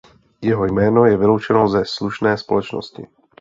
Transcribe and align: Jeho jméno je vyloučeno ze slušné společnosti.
Jeho 0.41 0.65
jméno 0.65 1.05
je 1.05 1.17
vyloučeno 1.17 1.67
ze 1.67 1.83
slušné 1.85 2.37
společnosti. 2.37 3.07